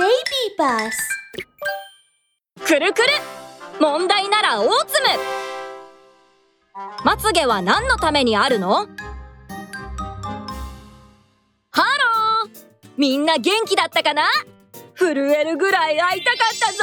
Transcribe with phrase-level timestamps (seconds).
[0.00, 0.08] Baby
[0.56, 0.92] Bus
[2.66, 3.08] くるくる。
[3.78, 4.98] 問題ならオーツム
[7.04, 8.86] まつげは何のためにあるの？
[11.70, 12.50] ハロー。
[12.96, 14.22] みんな元気だったかな？
[14.94, 16.78] 震えるぐらい会いたかったぞ。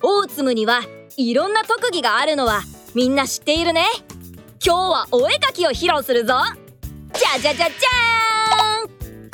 [0.00, 0.80] オーツムには
[1.18, 2.62] いろんな特技があるのは
[2.94, 3.84] みんな知っているね。
[4.64, 6.38] 今日はお絵かきを披露するぞ。
[7.12, 8.39] じゃじゃじゃじゃーん。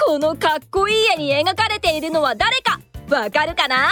[0.06, 2.80] このかっこいい絵に描かれているのは誰か？
[3.10, 3.90] わかるかな？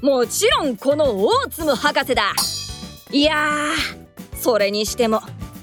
[0.00, 2.32] もちろんこの大粒博士だ。
[3.12, 5.20] いやーそれにしても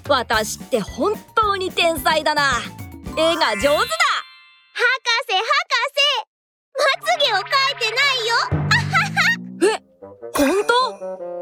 [0.07, 2.43] 私って本当に天才だな。
[3.17, 3.79] 絵が上手だ。
[4.71, 4.85] 博
[5.27, 5.49] 士博
[5.89, 6.21] 士。
[6.77, 9.73] まつげを描いてないよ。
[9.73, 9.81] え
[10.35, 10.63] 本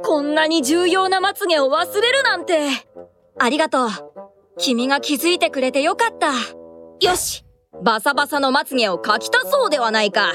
[0.02, 0.10] 当？
[0.10, 2.70] こんなに重要なまつげを忘れるなんて。
[3.38, 3.90] ありがとう。
[4.58, 6.32] 君が気づいてくれてよかった。
[7.06, 7.44] よし
[7.82, 10.34] バサバサのまつげを描き足そうではないか。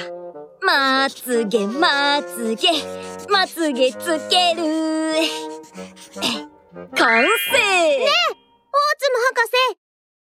[0.63, 2.69] まつげまつげ
[3.29, 3.99] まつげつ
[4.31, 4.63] ける。
[6.97, 7.27] 完成。
[7.27, 7.29] 大
[8.97, 9.79] 津博士。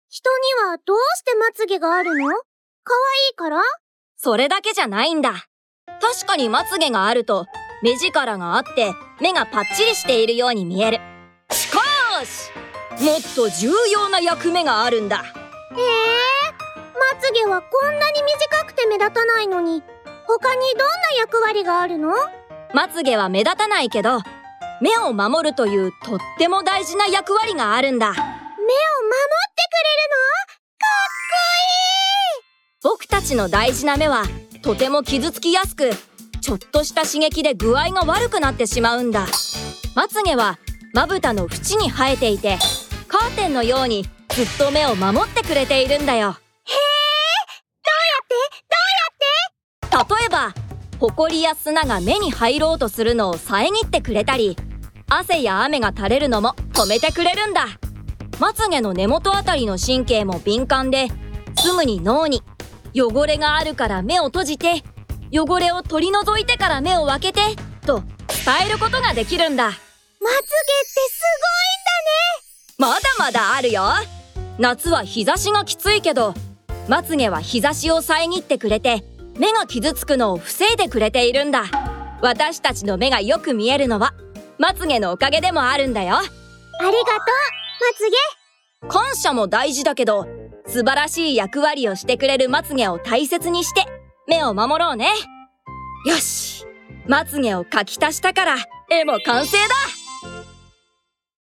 [0.08, 2.28] 人にはどうしてまつげがあるの？
[2.84, 3.62] 可愛いから？
[4.16, 5.46] それだけじゃないんだ。
[6.00, 7.44] 確かにまつげがあると
[7.82, 11.00] 目力があって目がパッチリしているように見える。
[11.50, 11.80] しか
[12.24, 12.50] し
[13.04, 15.18] もっと重要な役目があるんだ。
[15.18, 16.29] へえ
[17.12, 19.82] まつげはこんなに短くて目立たないのに。
[20.28, 20.86] 他にどんな
[21.18, 22.14] 役割があるの？
[22.72, 24.20] まつげは目立たないけど
[24.80, 28.12] 目を守るというとっても大事な役割があるんだ。
[28.12, 30.20] 目を守ってくれるの？
[32.80, 34.22] か僕たちの大事な目は
[34.62, 35.90] とても傷つきやすく
[36.40, 39.26] ちょっとした刺激で具合が悪くなってしまうんだ。
[39.96, 40.60] まつげは
[40.94, 42.56] まぶたの縁に生えていて
[43.08, 46.78] カーテンのようにずっと目を守ってくれているんだよっこいいへえ
[47.82, 48.34] どうやって
[49.90, 50.28] どうやって例え
[51.00, 54.56] ばホコリや砂が目に入ろうとするのを遮ってくれたり
[55.08, 57.66] 汗や雨が垂れるのも止めてくれるんだ。
[58.38, 61.08] まつげの根元あたりの神経も敏感で
[61.58, 62.42] すぐに脳に
[62.94, 64.82] 汚れがあるから目を閉じて
[65.30, 67.40] 汚れを取り除いてから目を開けて
[67.84, 69.64] と伝えることができるんだ。
[69.64, 71.20] まつげってす
[72.78, 73.82] まだまだあるよ。
[74.58, 76.34] 夏は日差しがきついけど
[76.88, 79.04] まつげは日差しを遮ってくれて
[79.40, 81.64] 目が傷つくのを防いでくれているんだ。
[82.20, 84.12] 私たちの目がよく見えるのは
[84.58, 86.16] まつげのおかげでもあるんだよ。
[86.16, 87.00] ありがとうま
[87.96, 88.88] つげ。
[88.88, 90.26] 感謝も大事だけど
[90.66, 93.86] 素晴らしい役割をしてくれるまつげを大切にして
[94.28, 95.08] 目を守ろうね。
[96.06, 96.66] よし
[97.06, 98.56] まつげを描き足したから
[98.90, 99.74] 絵も完成だ